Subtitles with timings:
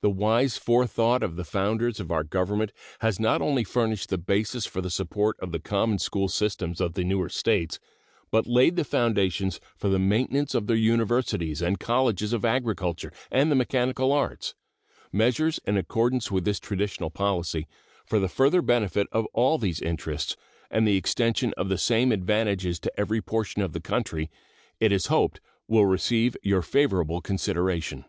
[0.00, 4.64] The wise forethought of the founders of our Government has not only furnished the basis
[4.64, 7.78] for the support of the common school systems of the newer States,
[8.30, 13.50] but laid the foundations for the maintenance of their universities and colleges of agriculture and
[13.50, 14.54] the mechanic arts.
[15.12, 17.66] Measures in accordance with this traditional policy,
[18.06, 20.36] for the further benefit of all these interests
[20.70, 24.30] and the extension of the same advantages to every portion of the country,
[24.80, 28.04] it is hoped will receive your favorable consideration.